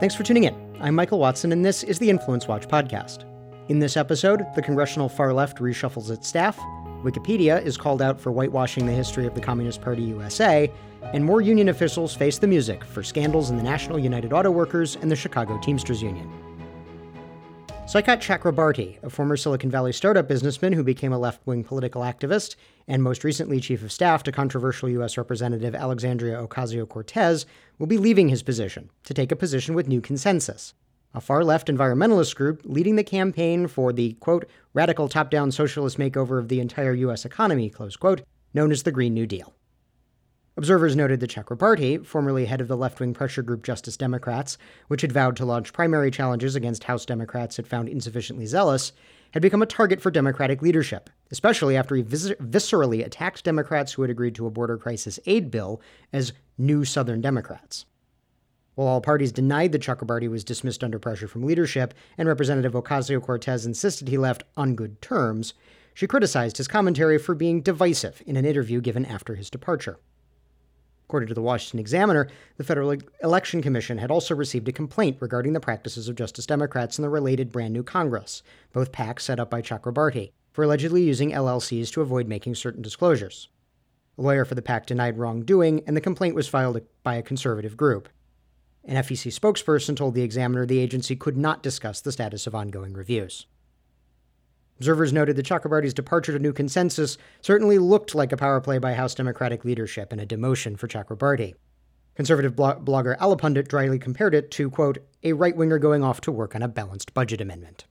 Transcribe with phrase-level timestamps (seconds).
[0.00, 0.54] Thanks for tuning in.
[0.80, 3.24] I'm Michael Watson, and this is the Influence Watch podcast.
[3.68, 6.56] In this episode, the congressional far left reshuffles its staff,
[7.02, 10.70] Wikipedia is called out for whitewashing the history of the Communist Party USA,
[11.12, 14.96] and more union officials face the music for scandals in the National United Auto Workers
[14.96, 16.47] and the Chicago Teamsters Union.
[17.88, 22.54] Saikat Chakrabarti, a former Silicon Valley startup businessman who became a left wing political activist
[22.86, 25.16] and most recently chief of staff to controversial U.S.
[25.16, 27.46] Representative Alexandria Ocasio Cortez,
[27.78, 30.74] will be leaving his position to take a position with New Consensus,
[31.14, 35.96] a far left environmentalist group leading the campaign for the, quote, radical top down socialist
[35.96, 37.24] makeover of the entire U.S.
[37.24, 38.20] economy, close quote,
[38.52, 39.54] known as the Green New Deal.
[40.58, 44.58] Observers noted that Chakrabarti, formerly head of the left wing pressure group Justice Democrats,
[44.88, 48.90] which had vowed to launch primary challenges against House Democrats it found insufficiently zealous,
[49.30, 54.02] had become a target for Democratic leadership, especially after he vis- viscerally attacked Democrats who
[54.02, 55.80] had agreed to a border crisis aid bill
[56.12, 57.86] as new Southern Democrats.
[58.74, 63.22] While all parties denied that Chakrabarti was dismissed under pressure from leadership, and Representative Ocasio
[63.22, 65.54] Cortez insisted he left on good terms,
[65.94, 70.00] she criticized his commentary for being divisive in an interview given after his departure.
[71.08, 72.28] According to the Washington Examiner,
[72.58, 76.98] the Federal Election Commission had also received a complaint regarding the practices of Justice Democrats
[76.98, 78.42] in the related brand new Congress,
[78.74, 83.48] both PACs set up by Chakrabarti, for allegedly using LLCs to avoid making certain disclosures.
[84.18, 87.74] A lawyer for the PAC denied wrongdoing, and the complaint was filed by a conservative
[87.74, 88.10] group.
[88.84, 92.92] An FEC spokesperson told the Examiner the agency could not discuss the status of ongoing
[92.92, 93.46] reviews.
[94.78, 98.94] Observers noted that Chakrabarti's departure to New Consensus certainly looked like a power play by
[98.94, 101.54] House Democratic leadership and a demotion for Chakrabarti.
[102.14, 106.32] Conservative blo- blogger Allahpundit dryly compared it to, quote, a right winger going off to
[106.32, 107.86] work on a balanced budget amendment.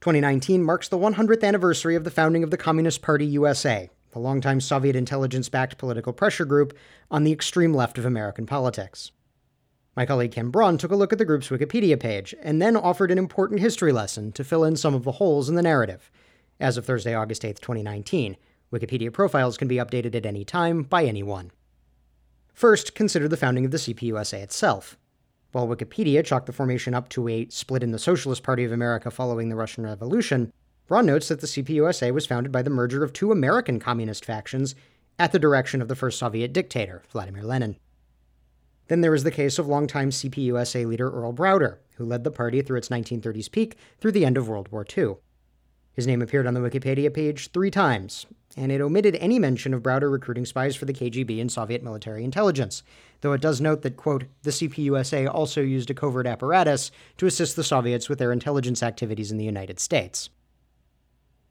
[0.00, 4.60] 2019 marks the 100th anniversary of the founding of the Communist Party USA, the longtime
[4.60, 6.74] Soviet intelligence backed political pressure group
[7.10, 9.12] on the extreme left of American politics.
[9.96, 13.10] My colleague Ken Braun took a look at the group's Wikipedia page and then offered
[13.10, 16.10] an important history lesson to fill in some of the holes in the narrative.
[16.60, 18.36] As of Thursday, August 8, 2019,
[18.72, 21.50] Wikipedia profiles can be updated at any time by anyone.
[22.54, 24.96] First, consider the founding of the CPUSA itself.
[25.52, 29.10] While Wikipedia chalked the formation up to a split in the Socialist Party of America
[29.10, 30.52] following the Russian Revolution,
[30.86, 34.76] Braun notes that the CPUSA was founded by the merger of two American communist factions
[35.18, 37.76] at the direction of the first Soviet dictator, Vladimir Lenin.
[38.90, 42.60] Then there was the case of longtime CPUSA leader Earl Browder, who led the party
[42.60, 45.14] through its 1930s peak through the end of World War II.
[45.92, 49.84] His name appeared on the Wikipedia page three times, and it omitted any mention of
[49.84, 52.82] Browder recruiting spies for the KGB and Soviet military intelligence,
[53.20, 57.54] though it does note that, quote, the CPUSA also used a covert apparatus to assist
[57.54, 60.30] the Soviets with their intelligence activities in the United States.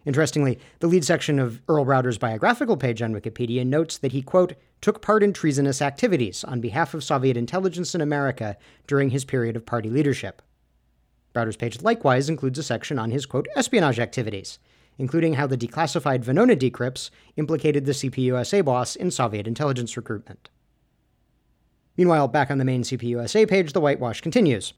[0.10, 4.54] Interestingly, the lead section of Earl Browder's biographical page on Wikipedia notes that he, quote,
[4.82, 9.56] took part in treasonous activities on behalf of Soviet intelligence in America during his period
[9.56, 10.42] of party leadership.
[11.32, 14.58] Browder's page likewise includes a section on his, quote, espionage activities,
[14.98, 20.50] including how the declassified Venona decrypts implicated the CPUSA boss in Soviet intelligence recruitment.
[21.98, 24.74] Meanwhile, back on the main CPUSA page, the whitewash continues.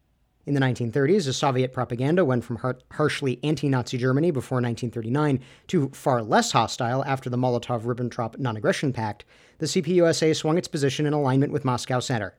[0.45, 5.39] In the 1930s, as Soviet propaganda went from har- harshly anti Nazi Germany before 1939
[5.67, 9.23] to far less hostile after the Molotov Ribbentrop Non Aggression Pact,
[9.59, 12.35] the CPUSA swung its position in alignment with Moscow Center,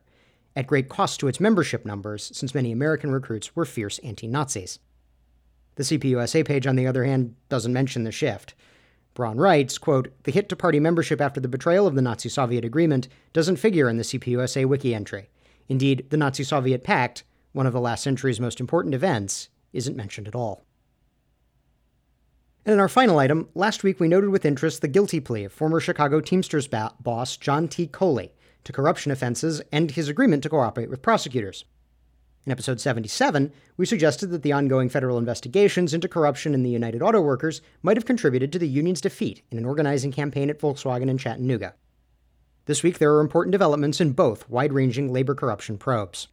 [0.53, 4.79] at great cost to its membership numbers, since many American recruits were fierce anti Nazis.
[5.75, 8.53] The CPUSA page, on the other hand, doesn't mention the shift.
[9.13, 12.65] Braun writes, quote, The hit to party membership after the betrayal of the Nazi Soviet
[12.65, 15.29] agreement doesn't figure in the CPUSA wiki entry.
[15.69, 20.27] Indeed, the Nazi Soviet Pact one of the last century's most important events, isn't mentioned
[20.27, 20.65] at all.
[22.65, 25.53] And in our final item, last week we noted with interest the guilty plea of
[25.53, 27.87] former Chicago Teamsters ba- boss John T.
[27.87, 28.31] Coli
[28.63, 31.65] to corruption offenses and his agreement to cooperate with prosecutors.
[32.45, 37.01] In episode 77, we suggested that the ongoing federal investigations into corruption in the United
[37.01, 41.09] Auto Workers might have contributed to the union's defeat in an organizing campaign at Volkswagen
[41.09, 41.73] in Chattanooga.
[42.65, 46.27] This week, there are important developments in both wide ranging labor corruption probes.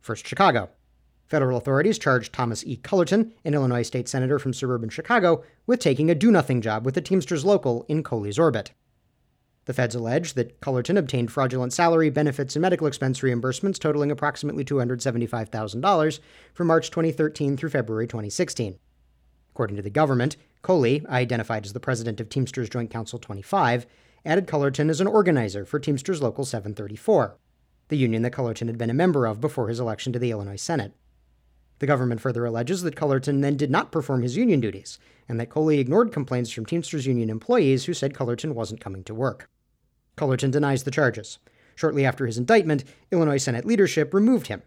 [0.00, 0.70] First, Chicago.
[1.26, 2.76] Federal authorities charged Thomas E.
[2.76, 6.94] Cullerton, an Illinois state senator from suburban Chicago, with taking a do nothing job with
[6.94, 8.72] the Teamsters local in Coli's orbit.
[9.66, 14.64] The feds allege that Cullerton obtained fraudulent salary, benefits, and medical expense reimbursements totaling approximately
[14.64, 16.20] $275,000
[16.54, 18.78] from March 2013 through February 2016.
[19.50, 23.86] According to the government, Coli, identified as the president of Teamsters Joint Council 25,
[24.24, 27.36] added Cullerton as an organizer for Teamsters Local 734
[27.88, 30.56] the union that Cullerton had been a member of before his election to the Illinois
[30.56, 30.92] Senate.
[31.78, 34.98] The government further alleges that Cullerton then did not perform his union duties,
[35.28, 39.14] and that Coli ignored complaints from Teamsters Union employees who said Cullerton wasn't coming to
[39.14, 39.48] work.
[40.16, 41.38] Cullerton denies the charges.
[41.76, 42.82] Shortly after his indictment,
[43.12, 44.62] Illinois Senate leadership removed him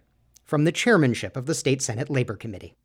[0.46, 2.76] from the chairmanship of the State Senate Labor Committee.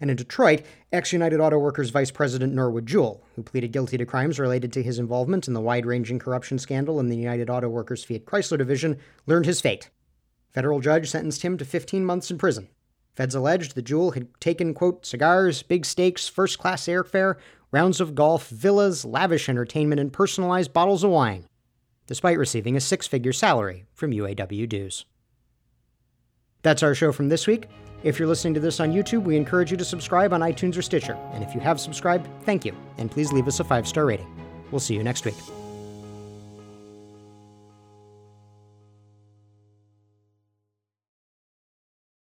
[0.00, 0.62] And in Detroit,
[0.92, 4.82] ex United Auto Workers Vice President Norwood Jewell, who pleaded guilty to crimes related to
[4.82, 8.56] his involvement in the wide ranging corruption scandal in the United Auto Workers Fiat Chrysler
[8.56, 9.90] division, learned his fate.
[10.52, 12.68] Federal judge sentenced him to 15 months in prison.
[13.14, 17.36] Feds alleged that Jewell had taken, quote, cigars, big steaks, first class airfare,
[17.70, 21.46] rounds of golf, villas, lavish entertainment, and personalized bottles of wine,
[22.06, 25.04] despite receiving a six figure salary from UAW dues.
[26.62, 27.68] That's our show from this week.
[28.02, 30.82] If you're listening to this on YouTube, we encourage you to subscribe on iTunes or
[30.82, 31.18] Stitcher.
[31.32, 32.74] And if you have subscribed, thank you.
[32.96, 34.26] And please leave us a five star rating.
[34.70, 35.34] We'll see you next week.